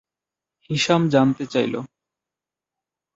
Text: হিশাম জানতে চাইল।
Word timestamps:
হিশাম 0.69 1.01
জানতে 1.09 1.43
চাইল। 1.47 1.73